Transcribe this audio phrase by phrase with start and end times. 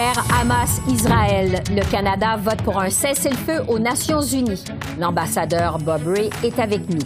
[0.00, 1.62] Guerre Hamas-Israël.
[1.70, 4.64] Le Canada vote pour un cessez-le-feu aux Nations unies.
[4.98, 7.02] L'ambassadeur Bob Ray est avec nous.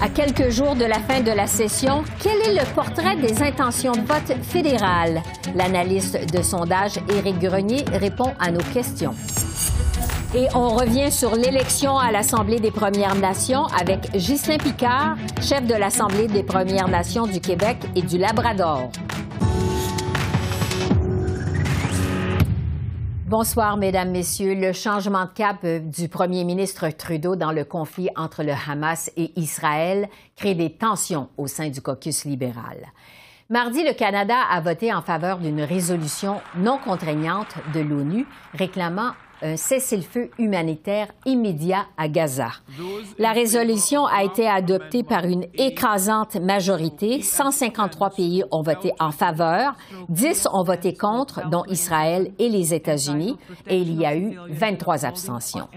[0.00, 3.92] À quelques jours de la fin de la session, quel est le portrait des intentions
[3.92, 5.22] de vote fédérales?
[5.54, 9.14] L'analyste de sondage Éric Grenier répond à nos questions.
[10.34, 15.74] Et on revient sur l'élection à l'Assemblée des Premières Nations avec Ghislain Picard, chef de
[15.74, 18.90] l'Assemblée des Premières Nations du Québec et du Labrador.
[23.28, 24.54] Bonsoir, Mesdames, Messieurs.
[24.54, 29.10] Le changement de cap euh, du premier ministre Trudeau dans le conflit entre le Hamas
[29.18, 32.86] et Israël crée des tensions au sein du caucus libéral.
[33.50, 39.56] Mardi, le Canada a voté en faveur d'une résolution non contraignante de l'ONU réclamant un
[39.56, 42.48] cessez-le-feu humanitaire immédiat à Gaza.
[43.18, 47.22] La résolution a été adoptée par une écrasante majorité.
[47.22, 49.74] 153 pays ont voté en faveur,
[50.08, 53.36] 10 ont voté contre, dont Israël et les États-Unis,
[53.66, 55.68] et il y a eu 23 abstentions.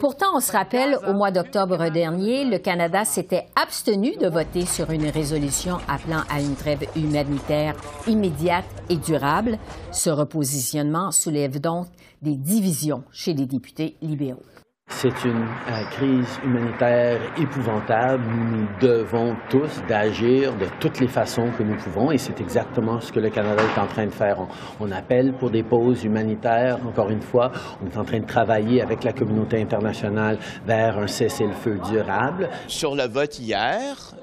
[0.00, 4.90] Pourtant, on se rappelle, au mois d'octobre dernier, le Canada s'était abstenu de voter sur
[4.90, 7.74] une résolution appelant à une trêve humanitaire
[8.06, 9.58] immédiate et durable.
[9.92, 11.86] Ce repositionnement soulève donc
[12.22, 14.42] des divisions chez les députés libéraux.
[14.88, 18.22] C'est une euh, crise humanitaire épouvantable.
[18.24, 23.12] Nous devons tous d'agir de toutes les façons que nous pouvons et c'est exactement ce
[23.12, 24.38] que le Canada est en train de faire.
[24.40, 24.46] On,
[24.86, 26.78] on, appelle pour des pauses humanitaires.
[26.86, 27.50] Encore une fois,
[27.82, 32.48] on est en train de travailler avec la communauté internationale vers un cessez-le-feu durable.
[32.68, 34.14] Sur le vote hier,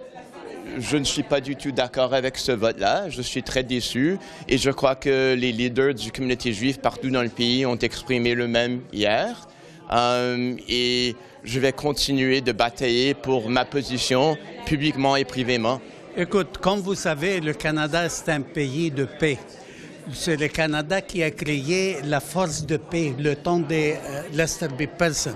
[0.77, 3.09] je ne suis pas du tout d'accord avec ce vote-là.
[3.09, 7.21] Je suis très déçu et je crois que les leaders du communauté juive partout dans
[7.21, 9.47] le pays ont exprimé le même hier.
[9.91, 15.81] Euh, et je vais continuer de batailler pour ma position publiquement et privément.
[16.15, 19.37] Écoute, comme vous savez, le Canada, c'est un pays de paix.
[20.11, 23.95] C'est le Canada qui a créé la force de paix le temps de euh,
[24.33, 24.83] Lester B.
[24.97, 25.35] Pearson.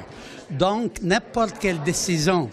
[0.50, 2.50] Donc, n'importe quelle décision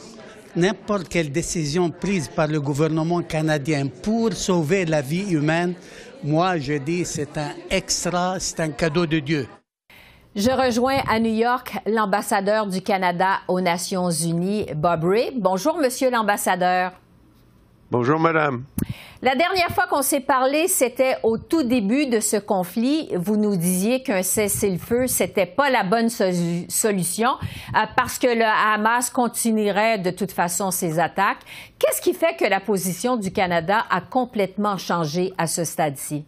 [0.56, 5.74] n'importe quelle décision prise par le gouvernement canadien pour sauver la vie humaine,
[6.22, 9.48] moi je dis c'est un extra, c'est un cadeau de Dieu.
[10.36, 15.30] Je rejoins à New York l'ambassadeur du Canada aux Nations Unies, Bob Ray.
[15.36, 16.92] Bonjour, monsieur l'ambassadeur.
[17.90, 18.64] Bonjour, madame.
[19.22, 23.08] La dernière fois qu'on s'est parlé, c'était au tout début de ce conflit.
[23.16, 29.08] Vous nous disiez qu'un cessez-le-feu, c'était pas la bonne solution euh, parce que le Hamas
[29.08, 31.40] continuerait de toute façon ses attaques.
[31.78, 36.26] Qu'est-ce qui fait que la position du Canada a complètement changé à ce stade-ci?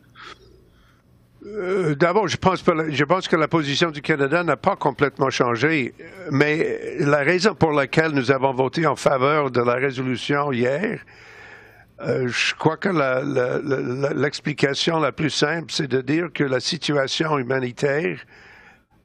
[1.47, 5.95] Euh, d'abord, je pense, je pense que la position du Canada n'a pas complètement changé,
[6.31, 11.01] mais la raison pour laquelle nous avons voté en faveur de la résolution hier,
[12.01, 12.91] euh, je crois que
[14.15, 18.19] l'explication la, plus simple, c'est de dire que la situation humanitaire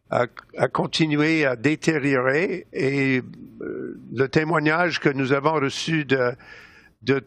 [0.10, 0.28] a,
[0.68, 3.22] continué à détériorer et
[3.62, 6.36] euh, le témoignage que nous avons reçu de,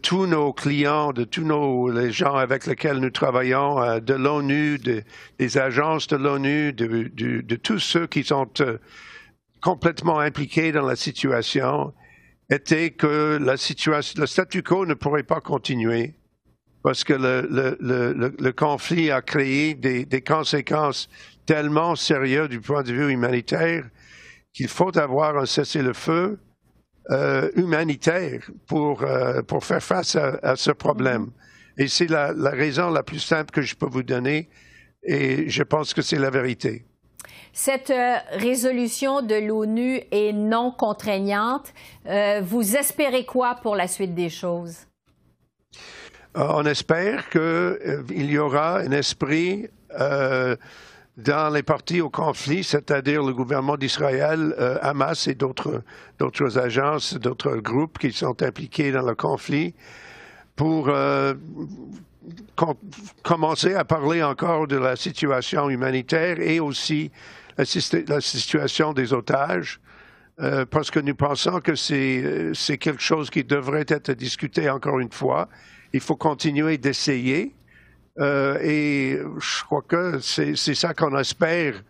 [0.03, 4.79] tous nos clients, de tous nos les gens avec lesquels nous travaillons, euh, de l'ONU,
[4.79, 8.47] des agences de l'ONU, de, tous ceux qui sont
[9.63, 11.95] complètement impliqués dans la situation,
[12.51, 16.15] était que la situation, le statu quo ne pourrait pas continuer
[16.83, 21.09] parce que le, le, le, le conflit a créé des, des, conséquences
[21.47, 23.85] tellement sérieuses du point de vue humanitaire
[24.53, 26.39] qu'il faut avoir un cessez-le-feu
[27.11, 31.31] euh, humanitaire pour, euh, pour faire face à, à ce problème.
[31.79, 34.51] Et c'est la, la raison la plus simple que je peux vous donner
[35.03, 36.85] et je pense que c'est la vérité.
[37.57, 41.73] Cette euh, résolution de l'ONU est non contraignante.
[42.05, 44.77] Euh, vous espérez quoi pour la suite des choses?
[46.37, 49.69] Euh, on espère qu'il y aura un esprit
[51.17, 54.53] dans les parties au conflit, c'est-à-dire le gouvernement d'Israël,
[54.83, 59.73] Hamas et d'autres agences, d'autres groupes qui sont impliqués dans le conflit,
[60.57, 60.91] pour
[63.23, 67.13] commencer à parler encore de la situation humanitaire et aussi
[67.57, 69.81] la, situation des otages,
[70.41, 74.99] euh, parce que nous pensons que euh, c'est quelque chose qui devrait être discuté encore
[74.99, 75.49] une fois.
[75.93, 77.55] Il faut continuer d'essayer.
[78.21, 81.83] Euh, et je crois que c'est ça qu'on espère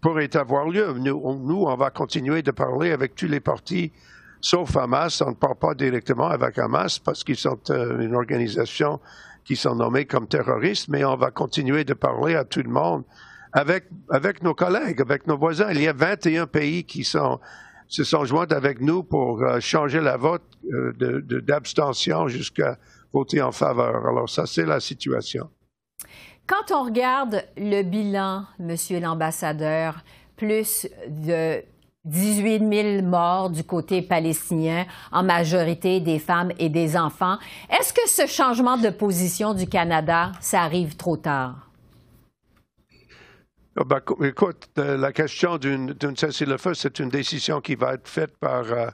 [0.00, 0.92] pourrait avoir lieu.
[0.94, 3.92] Nous, on va continuer de parler avec tous les partis
[4.40, 5.22] sauf Hamas.
[5.22, 9.00] On ne parle pas directement avec Hamas parce qu'ils sont une organisation
[9.44, 13.04] qui sont nommés comme terroristes, mais on va continuer de parler à tout le monde
[13.52, 15.70] avec, nos collègues, avec nos voisins.
[15.70, 20.16] Il y a 21 pays qui se sont joints avec nous pour euh, changer la
[20.16, 22.78] vote euh, d'abstention jusqu'à
[23.12, 24.06] voter en faveur.
[24.06, 25.50] Alors ça, c'est la situation.
[26.46, 30.02] Quand on regarde le bilan, Monsieur l'ambassadeur,
[30.36, 31.62] plus de
[32.04, 37.38] 18 000 morts du côté palestinien, en majorité des femmes et des enfants.
[37.70, 41.71] Est-ce que ce changement de position du Canada, ça arrive trop tard?
[43.74, 48.36] Ah, ben, écoute, euh, la question d'une cessez-le-feu, c'est une décision qui va être faite
[48.36, 48.88] par, euh,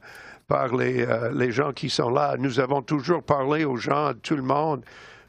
[0.47, 2.37] par les, euh, les, gens qui sont là.
[2.39, 4.85] Nous avons toujours parlé aux gens, à tout le monde,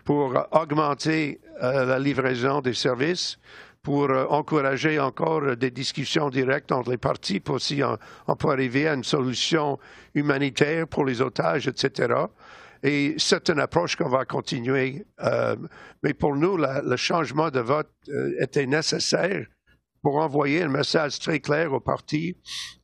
[0.05, 3.37] pour augmenter la livraison des services,
[3.83, 8.93] pour encourager encore des discussions directes entre les parties pour si on, peut arriver à
[8.93, 9.77] une solution
[10.15, 12.13] humanitaire pour les otages, etc.
[12.83, 15.05] Et c'est une approche qu'on va continuer.
[15.21, 15.55] Euh,
[16.03, 17.91] mais pour nous, le changement de vote
[18.39, 19.45] était nécessaire
[20.01, 22.37] pour envoyer un message très clair aux partis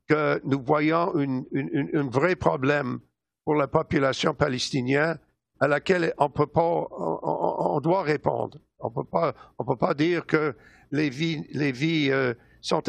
[0.08, 3.00] que nous voyons un vrai problème
[3.44, 5.18] pour la population palestinienne
[5.60, 8.58] à laquelle on peut pas, on, doit répondre.
[8.80, 10.56] On peut pas, on peut pas dire que
[10.92, 12.82] les vies, les vies euh, sont,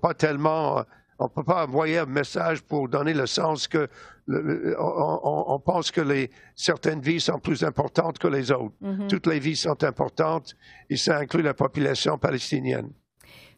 [0.00, 0.84] pas tellement.
[1.18, 3.88] On ne peut pas envoyer un message pour donner le sens que
[4.28, 8.74] on, pense que les, certaines vies sont plus importantes que les autres.
[8.82, 9.08] Mm-hmm.
[9.08, 10.56] Toutes les vies sont importantes
[10.90, 12.90] et ça inclut la population palestinienne.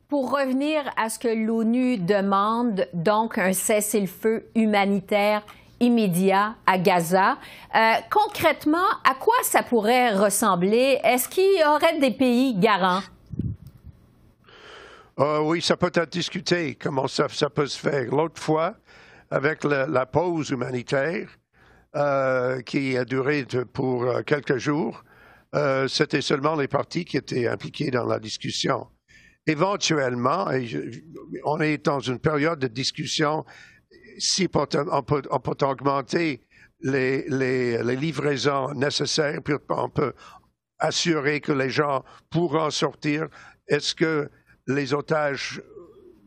[0.08, 5.42] Pour revenir à ce que l'ONU demande, donc un cessez-le-feu humanitaire
[5.80, 7.36] immédiat à Gaza.
[7.74, 10.98] Euh, concrètement, à quoi ça pourrait ressembler?
[11.04, 13.02] Est-ce qu'il y aurait des pays garants?
[15.20, 18.08] Euh, oui, ça peut être discuté, comment ça, peut se faire.
[18.14, 18.76] L'autre fois,
[19.30, 21.28] avec la, pause humanitaire,
[21.96, 25.02] euh, qui a duré pour euh, quelques jours,
[25.88, 28.86] c'était seulement les partis qui étaient impliqués dans la discussion.
[29.46, 30.46] Éventuellement,
[31.44, 33.46] on est dans une période de discussion,
[34.18, 35.22] si on peut,
[35.62, 36.42] augmenter
[36.82, 37.24] les,
[37.96, 40.12] livraisons nécessaires, puis on peut
[40.78, 43.28] assurer que les gens pourront sortir.
[43.66, 44.30] Est-ce que
[44.68, 45.62] les otages,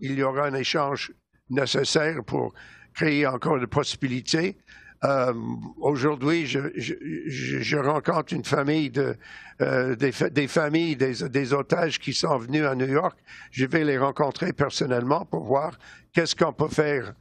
[0.02, 1.14] il y aura un échange
[1.50, 2.54] nécessaire pour
[2.94, 4.58] créer encore des possibilités.
[5.04, 5.34] Euh,
[5.78, 9.16] Aujourd'hui, je, rencontre une famille de
[9.62, 13.18] euh, des, familles des, otages qui sont venus à New York.
[13.52, 15.78] Je vais les rencontrer personnellement pour voir
[16.14, 17.14] qu'est-ce qu'on peut faire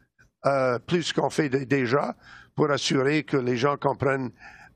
[0.46, 2.16] euh, plus qu'on fait déjà
[2.54, 4.30] pour assurer que les gens comprennent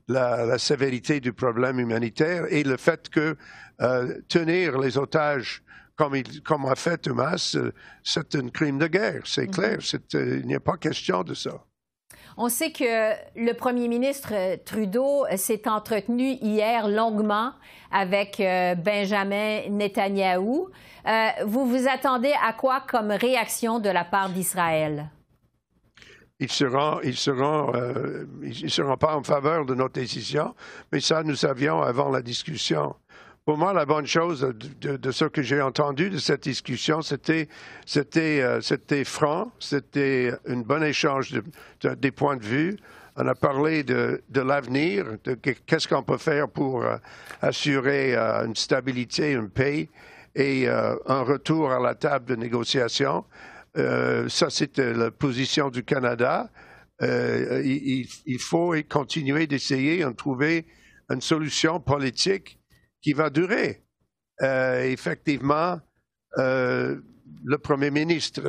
[0.07, 3.35] la, sévérité du problème humanitaire et le fait que
[4.29, 5.63] tenir les otages
[5.95, 7.71] comme, il, comme a fait Thomas, euh,
[8.03, 9.51] c'est un crime de guerre, c'est mhm.
[9.51, 9.77] clair.
[10.15, 11.63] Euh, il n'y a pas question de ça.
[12.37, 17.53] On sait que le premier ministre euh, Trudeau s'est entretenu hier longuement
[17.91, 18.39] avec
[18.83, 20.67] Benjamin Netanyahou.
[21.45, 25.09] vous vous attendez à quoi comme réaction de la part d'Israël?
[26.49, 30.53] Seront, ils seront pas en faveur de notre décision,
[30.91, 32.95] mais ça, nous savions avant la discussion.
[33.45, 37.47] Pour moi, la bonne chose de, ce que j'ai entendu de cette discussion, c'était
[37.85, 41.31] c'était euh, c'était franc, c'était un bon échange
[41.83, 42.75] de, des points de vue.
[43.15, 46.97] On a parlé de, de l'avenir, de qu'est-ce qu'on peut faire pour euh,
[47.43, 49.89] assurer euh, une stabilité, une paix
[50.33, 53.23] et un retour à la table de négociation.
[53.75, 56.49] ça, c'était la position du Canada.
[57.01, 60.65] Il, il, faut continuer d'essayer de trouver
[61.09, 62.59] une solution politique
[63.05, 63.83] qui va durer.
[64.41, 65.79] Euh, effectivement,
[66.39, 66.99] euh,
[67.43, 68.41] le Premier ministre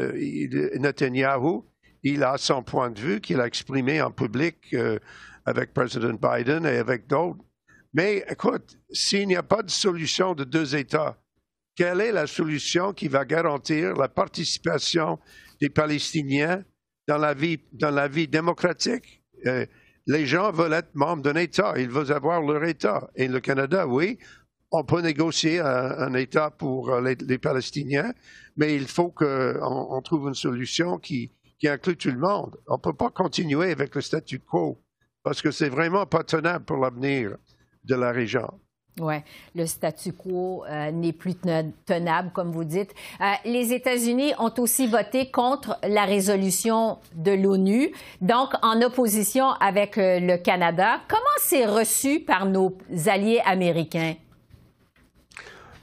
[0.79, 1.61] Netanyahu,
[2.03, 4.99] il a son point de vue qu'il a exprimé en public euh,
[5.45, 7.45] avec Président Biden et avec d'autres.
[7.93, 11.19] Mais écoute, s'il n'y a pas de solution de deux États,
[11.77, 15.19] quelle est la solution qui va garantir la participation
[15.61, 16.65] des Palestiniens
[17.07, 19.23] dans la vie, dans la vie démocratique?
[20.07, 23.11] les gens veulent être membres d'un État, ils veulent avoir leur État.
[23.17, 24.19] Et le Canada, oui,
[24.71, 28.13] on peut négocier un, État pour euh, les, Palestiniens,
[28.57, 31.33] mais il faut qu'on trouve une solution qui,
[31.65, 32.57] inclut tout le monde.
[32.69, 34.81] On ne peut pas continuer avec le statu quo
[35.25, 37.37] parce que c'est vraiment pas tenable pour l'avenir
[37.83, 38.47] de la région.
[39.01, 39.17] Oui,
[39.55, 41.35] le statu quo euh, n'est plus
[41.85, 42.95] tenable, comme vous dites.
[43.21, 49.97] Euh, les États-Unis ont aussi voté contre la résolution de l'ONU, donc en opposition avec
[49.97, 51.01] le Canada.
[51.09, 54.15] Comment c'est reçu par nos alliés américains?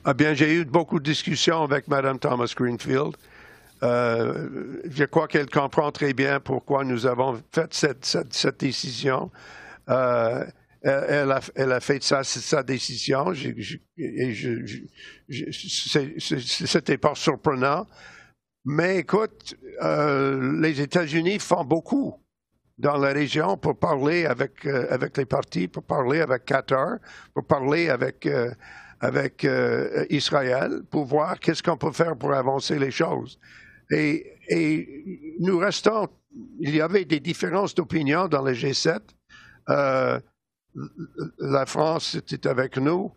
[0.05, 3.15] Ah bien, j'ai eu beaucoup de discussions avec Mme Thomas Greenfield.
[3.81, 9.31] je crois qu'elle comprend très bien pourquoi nous avons fait cette, décision.
[9.87, 9.93] Elle
[11.31, 13.33] a, elle, a, fait sa décision.
[16.65, 17.87] C'était pas surprenant.
[18.65, 22.15] Mais écoute, euh, les États-Unis font beaucoup
[22.77, 26.97] dans la région pour parler avec, euh, avec les partis, pour parler avec Qatar,
[27.33, 28.27] pour parler avec,
[29.03, 29.47] euh, avec
[30.09, 33.39] Israël, pour voir qu'est-ce qu'on peut faire pour avancer les choses.
[33.91, 34.29] Et,
[35.39, 36.07] nous restons,
[36.59, 38.99] il y avait des différences d'opinion dans le G7.
[41.37, 43.11] la France était avec nous.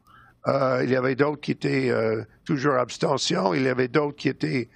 [0.46, 1.90] il y avait d'autres qui étaient
[2.44, 3.54] toujours abstention.
[3.54, 4.68] Il y avait d'autres qui étaient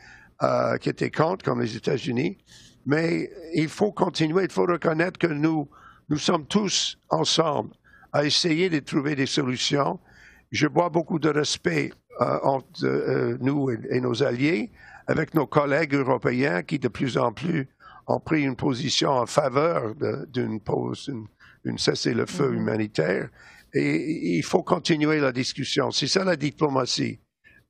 [0.43, 2.39] euh, qui étaient contre, comme les États-Unis.
[2.87, 5.69] Mais il faut continuer, il faut reconnaître que nous,
[6.09, 7.75] nous sommes tous ensemble
[8.15, 10.01] à essayer de trouver des solutions.
[10.51, 14.71] Je vois beaucoup de respect euh, entre euh, nous et, nos alliés,
[15.07, 17.69] avec nos collègues européens qui de plus en plus
[18.07, 19.95] ont pris une position en faveur
[20.29, 21.11] d'une pause,
[21.65, 22.57] d'une cessez-le-feu mm-hmm.
[22.57, 23.29] humanitaire.
[23.73, 25.93] Et il faut continuer la discussion.
[25.93, 27.21] C'est ça la diplomatie.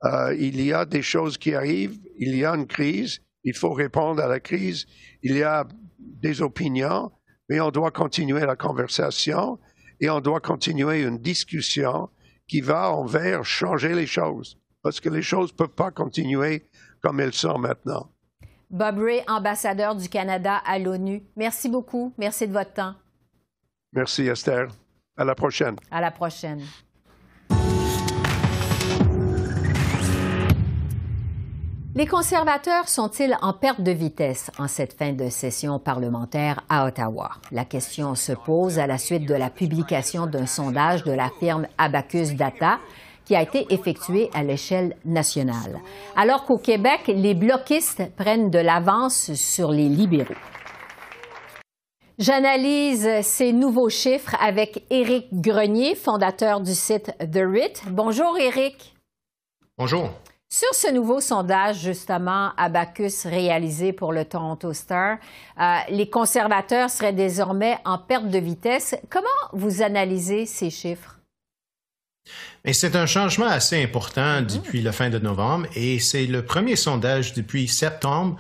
[0.05, 3.73] Euh, il y a des choses qui arrivent, il y a une crise, il faut
[3.73, 4.87] répondre à la crise,
[5.23, 5.67] il y a
[5.99, 7.13] des opinions,
[7.49, 9.59] mais on doit continuer la conversation
[10.01, 12.09] et on doit continuer une discussion
[12.51, 16.67] qui va envers changer les choses, parce que les choses ne peuvent pas continuer
[17.01, 18.11] comme elles sont maintenant.
[18.71, 22.13] Bob Ray, ambassadeur du Canada à l'ONU, merci beaucoup.
[22.19, 22.97] Merci de votre temps.
[23.93, 24.67] Merci, Esther.
[25.17, 25.77] À la prochaine.
[25.93, 26.61] À la prochaine.
[31.93, 37.33] Les conservateurs sont-ils en perte de vitesse en cette fin de session parlementaire à Ottawa?
[37.51, 41.67] La question se pose à la suite de la publication d'un sondage de la firme
[41.79, 42.79] Abacus Data
[43.25, 45.81] qui a été effectué à l'échelle nationale.
[46.15, 50.35] Alors qu'au Québec, les bloquistes prennent de l'avance sur les libéraux.
[52.19, 57.83] J'analyse ces nouveaux chiffres avec Éric Grenier, fondateur du site The RIT.
[57.91, 58.95] Bonjour Éric.
[59.77, 60.11] Bonjour.
[60.53, 65.19] Sur ce nouveau sondage, justement, Abacus réalisé pour le Toronto Star,
[65.61, 68.97] euh, les conservateurs seraient désormais en perte de vitesse.
[69.09, 71.21] Comment vous analysez ces chiffres?
[72.73, 74.57] C'est un changement assez important mm-hmm.
[74.57, 78.37] depuis la fin de novembre et c'est le premier sondage depuis septembre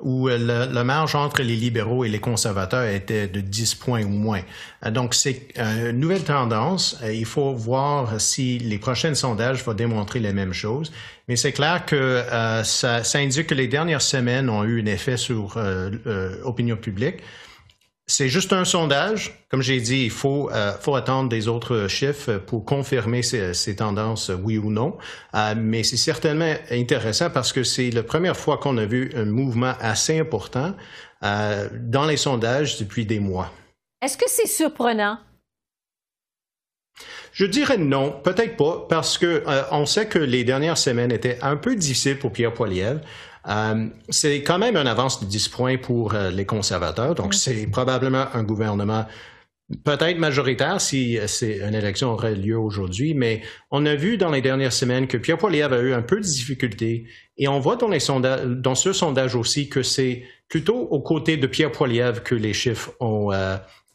[0.00, 4.08] où euh, la marge entre les libéraux et les conservateurs était de 10 points ou
[4.08, 4.42] moins.
[4.84, 6.98] Euh, donc, c'est une nouvelle tendance.
[7.02, 10.92] Euh, il faut voir si les prochains sondages vont démontrer les mêmes choses.
[11.28, 12.22] Mais c'est clair que
[12.64, 15.58] ça, indique que les dernières semaines ont eu un effet sur
[16.04, 17.20] l'opinion publique.
[18.06, 19.46] C'est juste un sondage.
[19.50, 23.76] Comme j'ai dit, il faut, euh, faut attendre des autres chiffres pour confirmer ces, ces
[23.76, 24.98] tendances, oui ou non.
[25.34, 29.24] Euh, mais c'est certainement intéressant parce que c'est la première fois qu'on a vu un
[29.24, 30.74] mouvement assez important
[31.22, 33.50] euh, dans les sondages depuis des mois.
[34.02, 35.18] Est-ce que c'est surprenant?
[37.32, 41.38] Je dirais non, peut-être pas, parce que euh, on sait que les dernières semaines étaient
[41.42, 43.00] un peu difficiles pour Pierre Poilievre.
[43.46, 47.66] Euh, c'est quand même un avance de 10 points pour euh, les conservateurs, donc c'est
[47.66, 49.06] probablement un gouvernement
[49.84, 54.42] peut-être majoritaire si c'est une élection aurait lieu aujourd'hui, mais on a vu dans les
[54.42, 57.06] dernières semaines que Pierre Poilievre a eu un peu de difficultés
[57.38, 61.38] et on voit dans, les sondages, dans ce sondage aussi que c'est plutôt aux côtés
[61.38, 63.32] de Pierre Poilievre que les chiffres ont,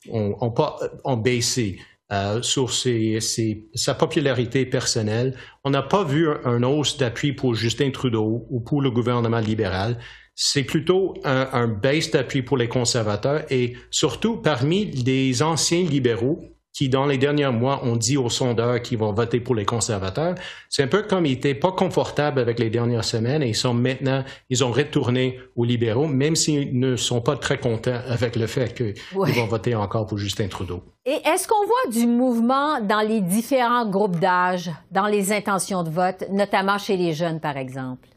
[0.10, 1.79] ont, ont, pas, ont baissé.
[2.12, 5.38] Euh, sur sa popularité personnelle.
[5.63, 10.00] On n'a pas vu un, hausse d'appui pour Justin Trudeau ou pour le gouvernement libéral.
[10.34, 16.42] C'est plutôt un, un baisse d'appui pour les conservateurs et surtout parmi les anciens libéraux
[16.74, 20.36] qui, dans les derniers mois, ont dit aux sondeurs qu'ils vont voter pour les conservateurs.
[20.70, 23.74] C'est un peu comme ils n'étaient pas confortables avec les dernières semaines et ils sont
[23.74, 28.48] maintenant, ils ont retourné aux libéraux, même s'ils ne sont pas très contents avec le
[28.48, 30.84] fait qu'ils vont voter encore pour Justin Trudeau.
[31.06, 35.90] Et est-ce qu'on voit du mouvement dans les différents groupes d'âge, dans les intentions de
[35.90, 38.08] vote, notamment chez les jeunes, par exemple?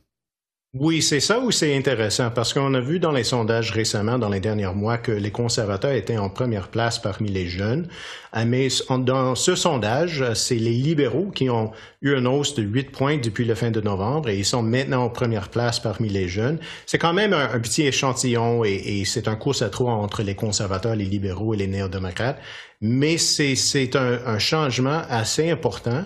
[0.75, 2.31] Oui, c'est ça où c'est intéressant?
[2.31, 5.93] Parce qu'on a vu dans les sondages récemment, dans les derniers mois, que les conservateurs
[5.93, 7.89] étaient en première place parmi les jeunes.
[8.35, 12.91] Euh, mais dans ce sondage, c'est les libéraux qui ont eu une hausse de 8
[12.91, 16.27] points depuis le fin de novembre et ils sont maintenant en première place parmi les
[16.27, 16.59] jeunes.
[16.87, 20.97] C'est quand même un, petit échantillon et, c'est un course à trois entre les conservateurs,
[20.97, 22.41] les libéraux et les néo-démocrates.
[22.81, 26.05] Mais c'est un changement assez important.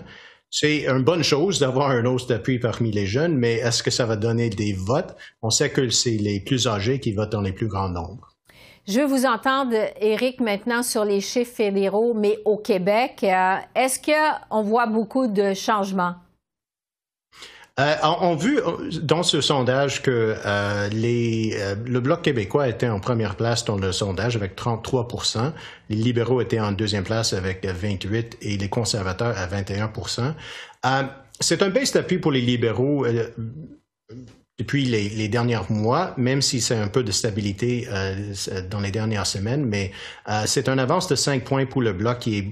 [0.49, 4.05] C'est une bonne chose d'avoir un hausse d'appui parmi les jeunes, mais est-ce que ça
[4.05, 5.15] va donner des votes?
[5.41, 8.33] On sait que c'est les plus âgés qui votent dans les plus grands nombres.
[8.87, 13.19] Je veux vous entendre, Éric, maintenant sur les chiffres fédéraux, mais au Québec.
[13.23, 16.15] Euh, est-ce qu'on voit beaucoup de changements?
[17.79, 18.59] Euh, on, a vu
[19.03, 23.77] dans ce sondage que euh, les, euh, le Bloc québécois était en première place dans
[23.77, 25.51] le sondage avec 33%
[25.89, 30.33] Les libéraux étaient en deuxième place avec 28 et les conservateurs à 21%
[31.39, 33.05] C'est un baisse d'appui pour les libéraux
[34.57, 38.33] depuis les, derniers mois, même si c'est un peu de stabilité euh,
[38.69, 39.91] dans les dernières semaines, mais
[40.29, 42.47] euh, c'est un avance de 5 points pour le bloc qui est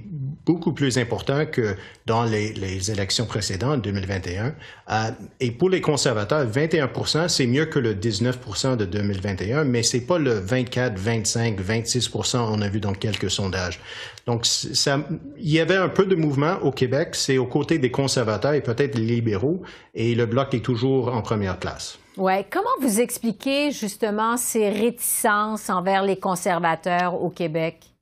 [0.45, 1.75] beaucoup plus important que
[2.05, 4.53] dans les, les élections précédentes, 2021.
[4.89, 10.01] Euh, et pour les conservateurs, 21% c'est mieux que le 19% de 2021, mais c'est
[10.01, 13.79] pas le 24, 25, 26% on a vu dans quelques sondages.
[14.27, 14.99] Donc, ça,
[15.37, 18.61] il y avait un peu de mouvement au Québec, c'est aux côtés des conservateurs et
[18.61, 19.61] peut-être les libéraux,
[19.93, 21.97] et le bloc est toujours en première place.
[22.17, 22.45] Ouais.
[22.49, 27.94] Comment vous expliquez justement ces réticences envers les conservateurs au Québec?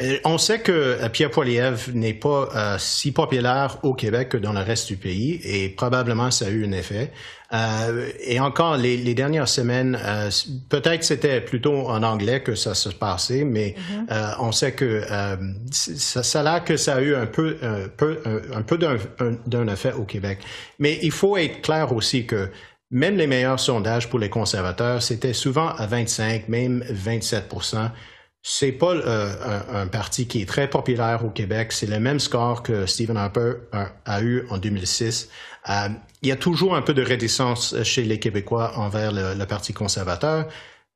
[0.00, 4.36] Euh, on sait que euh, Pierre Poilievre n'est pas euh, si populaire au Québec que
[4.36, 7.12] dans le reste du pays et probablement ça a eu un effet.
[8.26, 9.96] et encore, les, dernières semaines,
[10.68, 13.76] peut-être c'était plutôt en anglais que ça se passait, mais
[14.08, 14.34] mm-hmm.
[14.40, 15.02] on sait que
[15.70, 18.18] ça, ça a l'air que ça a eu un peu, un peu,
[18.52, 20.40] un peu d'un effet au Québec.
[20.80, 22.50] Mais il faut être clair aussi que
[22.90, 27.48] même les meilleurs sondages pour les conservateurs, c'était souvent à 25, même 27
[28.46, 31.72] c'est pas euh, un, parti qui est très populaire au Québec.
[31.72, 33.54] C'est le même score que Stephen Harper
[34.04, 35.30] a, eu en 2006.
[35.70, 35.88] Euh,
[36.20, 40.46] il y a toujours un peu de réticence chez les Québécois envers le Parti conservateur.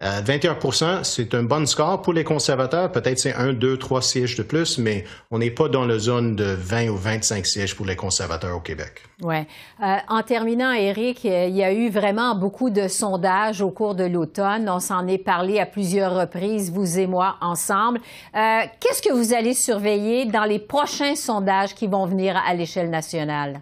[0.01, 2.93] 21% euh, c'est un bon score pour les conservateurs.
[2.93, 6.37] Peut-être c'est un, deux, trois sièges de plus, mais on n'est pas dans la zone
[6.37, 9.03] de 20 ou 25 sièges pour les conservateurs au Québec.
[9.23, 9.39] Oui.
[9.83, 14.05] Euh, en terminant, Eric, il y a eu vraiment beaucoup de sondages au cours de
[14.05, 14.69] l'automne.
[14.69, 17.99] On s'en est parlé à plusieurs reprises, vous et moi, ensemble.
[18.37, 22.91] Euh, qu'est-ce que vous allez surveiller dans les prochains sondages qui vont venir à l'échelle
[22.91, 23.61] nationale?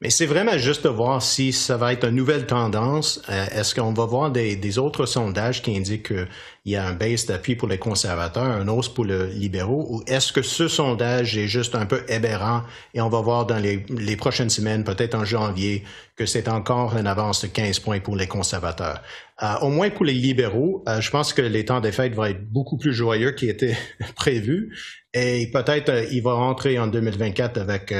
[0.00, 3.20] Mais c'est vraiment juste de voir si ça va être une nouvelle tendance.
[3.28, 6.26] Euh, est-ce qu'on va voir des, autres sondages qui indiquent qu'il
[6.66, 10.32] y a un baisse d'appui pour les conservateurs, un hausse pour les libéraux, ou est-ce
[10.32, 12.62] que ce sondage est juste un peu aberrant
[12.94, 15.84] et on va voir dans les, prochaines semaines, peut-être en janvier,
[16.16, 19.02] que c'est encore une avance de 15 points pour les conservateurs?
[19.42, 22.24] Euh, au moins pour les libéraux, euh, je pense que les temps des fêtes vont
[22.24, 23.76] être beaucoup plus joyeux qu'ils étaient
[24.16, 24.76] prévus.
[25.14, 27.94] Et peut-être euh, il va rentrer en 2024 avec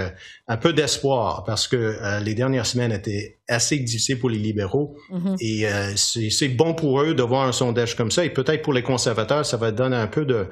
[0.47, 4.97] un peu d'espoir parce que les dernières semaines étaient assez difficiles pour les libéraux.
[5.11, 5.37] Mm-hmm.
[5.41, 8.25] Et c'est bon pour eux de voir un sondage comme ça.
[8.25, 10.49] Et peut-être pour les conservateurs, ça va donner un peu de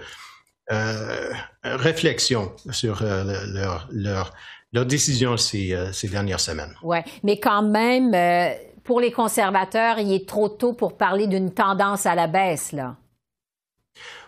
[1.62, 4.32] réflexion sur leur, leur,
[4.72, 6.74] leur décision ces, ces dernières semaines.
[6.82, 8.14] Oui, mais quand même
[8.86, 12.96] pour les conservateurs, il est trop tôt pour parler d'une tendance à la baisse, là.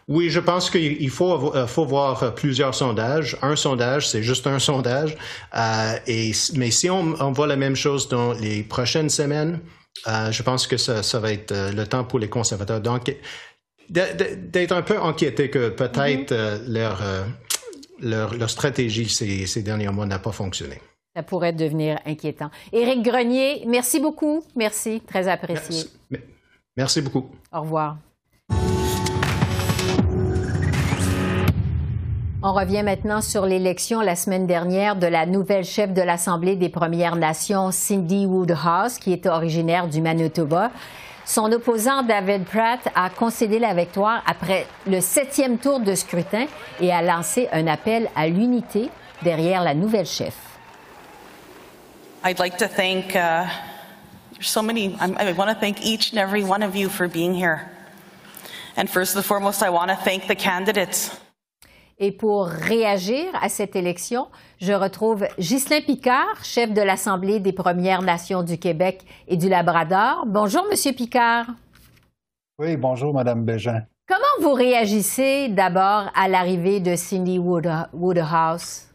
[0.08, 3.36] Oui, je pense qu'il faut, euh, faut voir euh, plusieurs sondages.
[3.42, 5.16] Un sondage, c'est juste un sondage.
[5.54, 9.60] Euh, et, mais si on, voit la même chose dans les prochaines semaines,
[10.06, 12.80] je pense que ça, ça, va être le temps pour les conservateurs
[13.90, 16.72] d'être un peu inquiétés que peut-être mm-hmm.
[16.72, 17.02] leur,
[18.00, 20.80] leur, leur, stratégie ces, ces derniers mois n'a pas fonctionné
[21.16, 22.48] ça pourrait devenir inquiétant.
[22.72, 24.44] Éric Grenier, merci beaucoup.
[24.54, 25.90] Merci, très apprécié.
[26.76, 27.28] Merci, beaucoup.
[27.52, 27.96] Au revoir.
[32.50, 36.70] On revient maintenant sur l'élection la semaine dernière de la nouvelle chef de l'Assemblée des
[36.70, 40.70] Premières Nations, Cindy Woodhouse, qui est originaire du Manitoba.
[41.26, 46.46] Son opposant David Pratt a concédé la victoire après le septième tour de scrutin
[46.80, 48.88] et a lancé un appel à l'unité
[49.20, 50.34] derrière la nouvelle chef.
[52.24, 53.44] I'd like to thank uh,
[54.40, 57.68] so many, I want to thank each and every one of you for being here.
[58.74, 61.10] And first and foremost, I want to thank the candidates.
[62.00, 64.28] Et pour réagir à cette élection,
[64.60, 70.24] je retrouve Ghislain Picard, chef de l'Assemblée des Premières Nations du Québec et du Labrador.
[70.26, 71.46] Bonjour, Monsieur Picard.
[72.60, 73.82] Oui, bonjour, Madame Bégin.
[74.06, 78.86] Comment vous réagissez d'abord à l'arrivée de Cindy Woodhouse?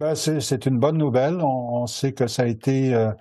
[0.00, 1.38] Ben, c'est une bonne nouvelle.
[1.40, 3.12] On, sait que ça a été euh,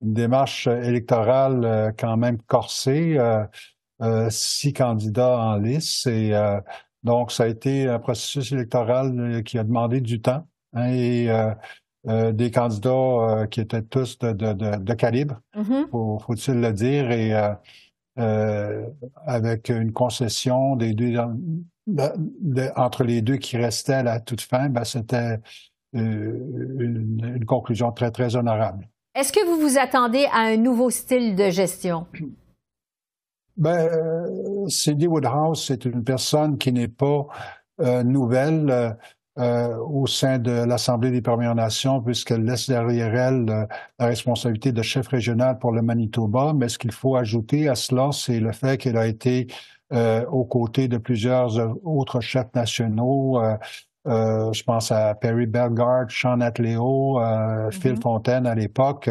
[0.00, 3.16] une démarche électorale euh, quand même corsée,
[4.00, 6.06] euh, six candidats en lice.
[6.06, 6.34] Et
[7.02, 11.28] donc, ça a été un processus électoral qui a demandé du temps hein, et
[12.04, 16.20] des candidats qui étaient tous de, de, de, calibre, mm-hmm.
[16.20, 17.32] faut-il le dire, et
[19.26, 21.16] avec une concession des deux,
[22.76, 25.38] entre les deux qui restaient à la toute fin, ben, c'était
[25.94, 28.88] euh, une, conclusion très, très honorable.
[29.14, 32.06] Est-ce que vous vous attendez à un nouveau style de gestion?
[33.56, 37.26] Ben, euh, Cindy Woodhouse, c'est une personne qui n'est pas
[37.80, 38.96] euh, nouvelle.
[39.38, 43.66] euh, au sein de l'Assemblée des Premières Nations, puisqu'elle laisse derrière elle euh,
[43.98, 46.52] la responsabilité de chef régional pour le Manitoba.
[46.54, 49.46] Mais ce qu'il faut ajouter à cela, c'est le fait qu'elle a été
[49.94, 53.40] euh, aux côtés de plusieurs autres chefs nationaux.
[54.04, 57.18] je pense à Perry Bellegarde, Sean Atleo,
[57.70, 58.02] Phil mm-hmm.
[58.02, 59.08] Fontaine à l'époque.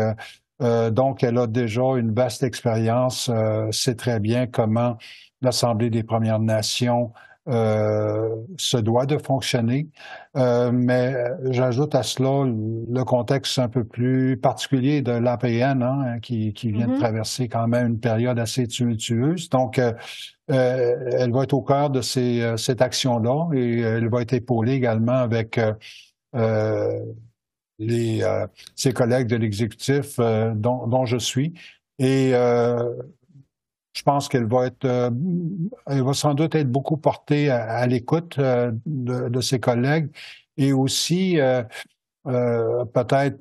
[0.62, 3.32] Donc, elle a déjà une vaste expérience,
[3.72, 4.98] sait très bien comment
[5.42, 7.12] l'Assemblée des Premières Nations
[7.48, 9.90] euh, se doit de fonctionner.
[10.38, 11.16] Euh, mais
[11.50, 16.86] j'ajoute à cela le contexte un peu plus particulier de l'APN, hein, qui, qui, vient
[16.86, 17.00] de mm-hmm.
[17.00, 19.50] traverser quand même une période assez tumultueuse.
[19.50, 19.92] Donc, euh,
[20.48, 25.14] elle va être au cœur de ces, cette action-là et elle va être épaulée également
[25.14, 25.60] avec
[27.82, 28.24] les,
[28.76, 31.54] ses collègues de l'exécutif dont, dont, je suis.
[32.00, 32.34] Et
[33.94, 35.10] je pense qu'elle va être, euh,
[35.88, 40.10] elle va sans doute être beaucoup portée à, l'écoute euh, de, ses collègues
[40.58, 41.64] et aussi euh,
[42.26, 43.40] peut-être,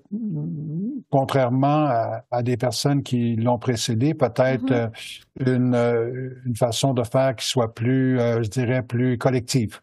[1.11, 1.88] contrairement
[2.31, 5.55] à, des personnes qui l'ont précédé, peut-être mm-hmm.
[5.55, 5.74] une,
[6.46, 9.81] une, façon de faire qui soit plus, je dirais, plus collective.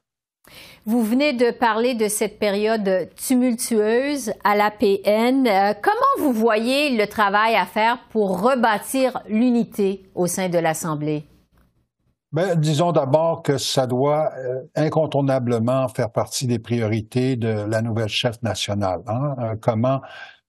[0.85, 5.47] Vous venez de parler de cette période tumultueuse à l'APN.
[5.47, 11.25] Euh, comment vous voyez le travail à faire pour rebâtir l'unité au sein de l'Assemblée?
[12.33, 18.09] Ben, disons d'abord que ça doit euh, incontournablement faire partie des priorités de la nouvelle
[18.09, 19.01] chef nationale.
[19.07, 19.35] Hein.
[19.39, 20.01] Euh, comment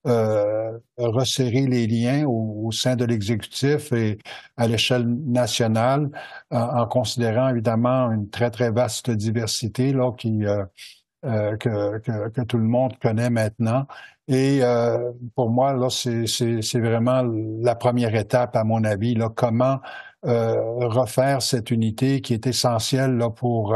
[0.07, 4.17] euh, resserrer les liens au, sein de l'exécutif et
[4.55, 6.09] à l'échelle nationale,
[6.51, 10.63] en, considérant évidemment une très très vaste diversité là qui euh,
[11.25, 13.87] euh, que, que, que, tout le monde connaît maintenant.
[14.29, 14.61] Et
[15.35, 19.79] pour moi, là, c'est vraiment la première étape, à mon avis, là, comment
[20.23, 23.75] refaire cette unité qui est essentielle là, pour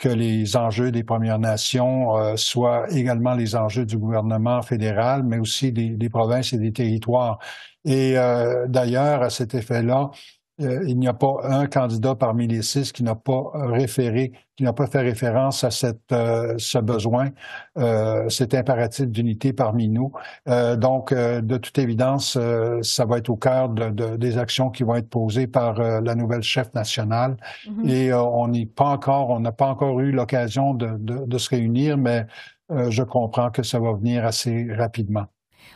[0.00, 5.38] que les enjeux des Premières Nations euh, soient également les enjeux du gouvernement fédéral, mais
[5.38, 7.38] aussi des, des provinces et des territoires.
[7.84, 10.10] Et euh, d'ailleurs, à cet effet-là,
[10.60, 14.64] euh, il n'y a pas un candidat parmi les six qui n'a pas référé, qui
[14.64, 17.30] n'a pas fait référence à cette, euh, ce besoin,
[17.78, 20.12] euh, cet impératif d'unité parmi nous.
[20.46, 22.38] donc, de toute évidence,
[22.82, 26.42] ça va être au cœur de, des actions qui vont être posées par la nouvelle
[26.42, 27.36] chef nationale.
[27.66, 27.90] Mm-hmm.
[27.90, 31.96] Et on n'est pas encore, on n'a pas encore eu l'occasion de, de, se réunir,
[31.96, 32.26] mais
[32.68, 35.26] je comprends que ça va venir assez rapidement.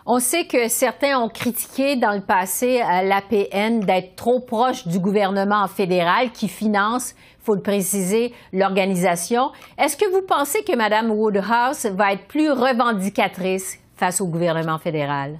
[0.07, 4.99] On sait que certains ont critiqué dans le passé euh, l'APN d'être trop proche du
[4.99, 9.51] gouvernement fédéral qui finance, faut le préciser, l'organisation.
[9.79, 15.39] Est-ce que vous pensez que Mme Woodhouse va être plus revendicatrice face au gouvernement fédéral?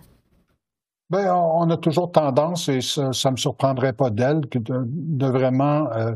[1.11, 6.13] Bien, on a toujours tendance, et ça ne me surprendrait pas d'elle, de, vraiment euh,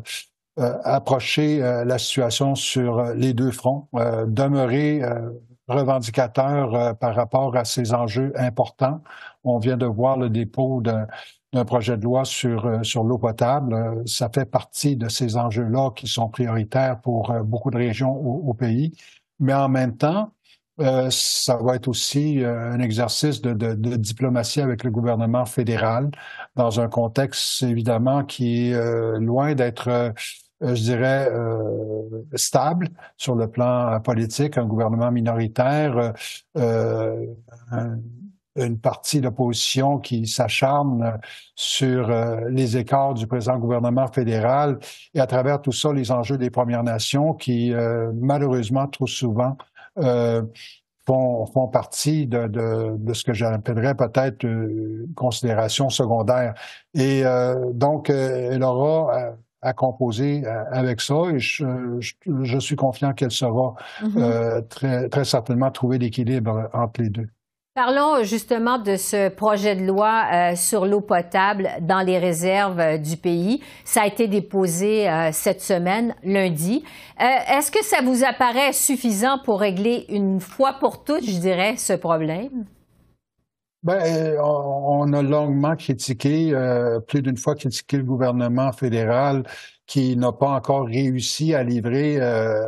[0.59, 3.89] euh, approcher la situation sur les deux fronts,
[4.27, 5.03] demeurer
[5.69, 9.03] revendicateur euh, par rapport à ces enjeux importants.
[9.45, 13.75] On vient de voir le dépôt d'un projet de loi sur, euh, sur l'eau potable.
[13.75, 18.55] Euh, ça fait partie de ces enjeux-là qui sont prioritaires pour beaucoup de régions au,
[18.55, 18.93] pays.
[19.41, 20.33] Mais en même temps,
[21.11, 26.11] ça va être aussi un exercice de, de, de, diplomatie avec le gouvernement fédéral
[26.55, 30.11] dans un contexte évidemment qui est loin d'être euh,
[30.61, 36.14] je dirais, euh, stable sur le plan politique, un gouvernement minoritaire,
[36.57, 37.27] euh,
[38.57, 41.21] une partie de l'opposition qui s'acharne
[41.55, 42.11] sur
[42.49, 44.81] les écarts du présent gouvernement fédéral
[45.14, 47.73] et à travers tout ça, les enjeux des Premières Nations qui,
[48.14, 49.57] malheureusement, trop souvent,
[51.07, 56.53] Font, font, partie de, de, de ce que j'appellerais peut-être une considération secondaire.
[56.92, 57.23] Et
[57.73, 61.66] donc, elle aura à composer euh, avec ça et je,
[62.01, 64.18] je, suis confiant qu'elle saura mm-hmm.
[64.18, 67.29] euh, très, très certainement trouver l'équilibre entre les deux.
[67.75, 73.16] Parlons justement de ce projet de loi euh, sur l'eau potable dans les réserves du
[73.16, 73.62] pays.
[73.85, 76.83] Ça a été déposé cette semaine, lundi.
[77.21, 81.92] Est-ce que ça vous apparaît suffisant pour régler une fois pour toutes, je dirais, ce
[81.92, 82.64] problème?
[83.85, 89.45] Ben, euh, on a longuement critiqué, euh, plus d'une fois critiqué le gouvernement fédéral
[89.87, 92.67] qui n'a pas encore réussi à livrer euh,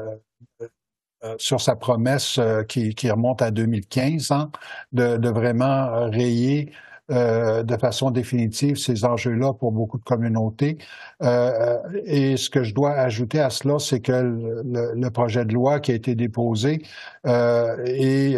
[1.39, 4.51] sur sa promesse qui, remonte à 2015, hein,
[4.93, 6.73] de, de, vraiment rayer
[7.11, 10.79] euh, de façon définitive ces enjeux-là pour beaucoup de communautés.
[11.23, 15.81] Euh, et ce que je dois ajouter à cela, c'est que le, projet de loi
[15.81, 16.83] qui a été déposé
[17.27, 18.37] euh, est,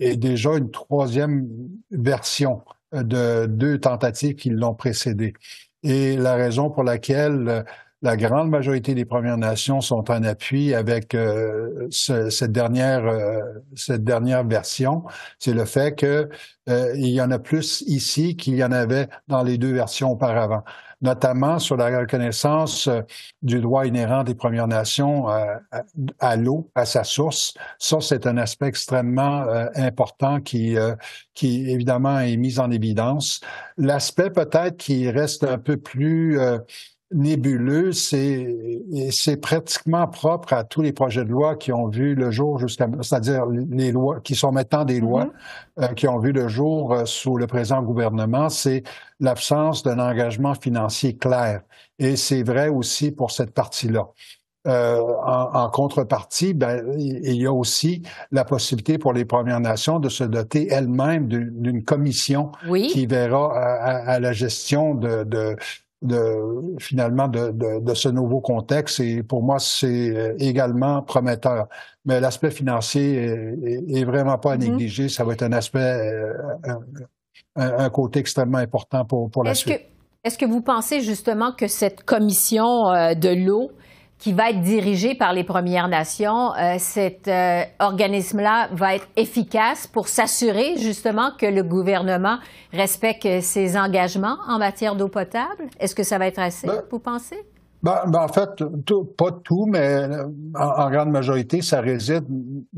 [0.00, 1.48] est, déjà une troisième
[1.90, 2.62] version
[2.92, 5.34] de deux tentatives qui l'ont précédé.
[5.82, 7.64] Et la raison pour laquelle
[8.06, 13.40] la grande majorité des Premières Nations sont en appui avec euh, cette dernière euh,
[13.74, 15.02] cette dernière version.
[15.40, 16.28] C'est le fait que
[16.68, 20.12] euh, il y en a plus ici qu'il y en avait dans les deux versions
[20.12, 20.62] auparavant
[21.02, 22.88] notamment sur la reconnaissance
[23.42, 25.60] du droit inhérent des Premières Nations à,
[26.20, 27.52] à, l'eau, à sa source.
[27.78, 30.74] Ça, c'est un aspect extrêmement important qui,
[31.34, 33.42] qui, évidemment, est mis en évidence.
[33.76, 36.40] L'aspect peut-être qui reste un peu plus
[37.12, 38.56] nébuleux, c'est
[39.10, 42.88] c'est pratiquement propre à tous les projets de loi qui ont vu le jour jusqu'à,
[43.00, 45.84] c'est-à-dire les lois qui sont maintenant des lois mm-hmm.
[45.84, 48.82] euh, qui ont vu le jour euh, sous le présent gouvernement, c'est
[49.20, 51.62] l'absence d'un engagement financier clair.
[51.98, 54.08] Et c'est vrai aussi pour cette partie-là.
[54.66, 60.08] Euh, en, contrepartie, ben, il y a aussi la possibilité pour les Premières Nations de
[60.08, 62.50] se doter elles-mêmes d'une commission
[62.90, 65.56] qui verra à, la gestion de, de,
[66.02, 71.68] de finalement de, de, ce nouveau contexte et pour moi c'est euh, également prometteur.
[72.04, 74.70] Mais l'aspect financier est, vraiment pas à mm-hmm.
[74.70, 75.08] négliger.
[75.08, 76.32] Ça va être un aspect, euh,
[77.56, 79.80] un, côté extrêmement important pour, pour la suite.
[80.22, 83.70] Est-ce que vous pensez justement que cette commission euh, de l'eau
[84.18, 89.86] qui va être dirigé par les Premières Nations, euh, cet euh, organisme-là va être efficace
[89.86, 92.38] pour s'assurer justement que le gouvernement
[92.72, 95.68] respecte ses engagements en matière d'eau potable?
[95.78, 97.36] Est-ce que ça va être assez, ben, vous pensez?
[97.82, 98.64] Ben, ben en fait,
[99.18, 100.24] pas tout, mais euh,
[100.54, 102.24] en, grande majorité, ça réside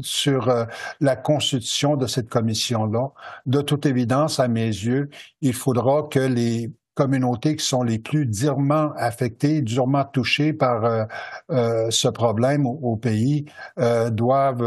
[0.01, 0.53] sur
[1.01, 3.11] la constitution de cette commission-là.
[3.47, 5.09] De toute évidence, à mes yeux,
[5.41, 11.05] il faudra que les communautés qui sont les plus durement affectées, durement touchées par euh,
[11.53, 13.45] euh, ce problème au, pays
[13.79, 14.67] euh, doivent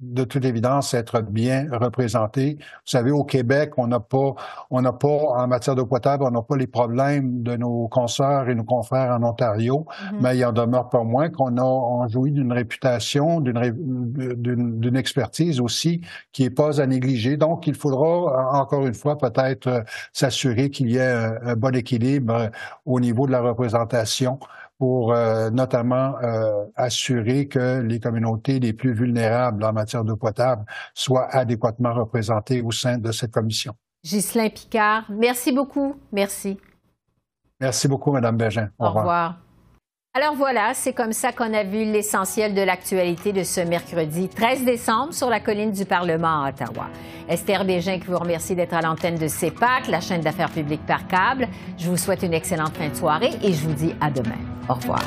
[0.00, 2.58] de toute évidence être bien représentées.
[2.60, 4.34] Vous savez, au Québec, on n'a pas,
[4.70, 8.48] on n'a pas en matière d'eau potable, on n'a pas les problèmes de nos consoeurs
[8.48, 10.20] et nos confrères en Ontario, mm-hmm.
[10.20, 16.02] mais il en demeure pas moins qu'on a on jouit d'une réputation, d'une expertise aussi
[16.30, 17.36] qui est pas à négliger.
[17.36, 22.48] Donc, il faudra encore une fois peut-être s'assurer qu'il y ait un, bon équilibre euh,
[22.84, 24.38] au niveau de la représentation
[24.78, 30.64] pour euh, notamment euh, assurer que les communautés les plus vulnérables en matière d'eau potable
[30.94, 33.74] soient adéquatement représentées au sein de cette commission.
[34.04, 35.94] Ghislain Picard, merci beaucoup.
[36.10, 36.58] Merci.
[37.60, 38.70] Merci beaucoup, Mme Bégin.
[38.78, 39.38] Au, revoir.
[40.14, 44.62] Alors voilà, c'est comme ça qu'on a vu l'essentiel de l'actualité de ce mercredi 13
[44.62, 46.88] décembre sur la colline du Parlement à Ottawa.
[47.30, 51.08] Esther Bégin qui vous remercie d'être à l'antenne de CEPAC, la chaîne d'affaires publiques par
[51.08, 51.48] câble.
[51.78, 54.36] Je vous souhaite une excellente fin de soirée et je vous dis à demain.
[54.68, 55.02] Au revoir.